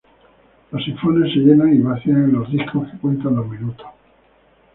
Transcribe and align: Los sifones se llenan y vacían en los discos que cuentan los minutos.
Los 0.71 0.83
sifones 0.83 1.31
se 1.31 1.41
llenan 1.41 1.75
y 1.75 1.77
vacían 1.77 2.23
en 2.23 2.31
los 2.33 2.49
discos 2.51 2.89
que 2.89 2.97
cuentan 2.97 3.35
los 3.35 3.47
minutos. 3.47 3.85